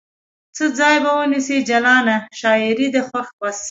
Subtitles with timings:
[0.55, 3.57] څه ځای به ونیسي جلانه؟ شاعرې ده خو بس